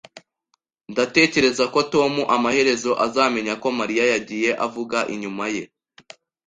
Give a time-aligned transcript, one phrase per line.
[0.91, 5.63] Ndatekereza ko Tom amaherezo azamenya ko Mariya yagiye avuga inyuma ye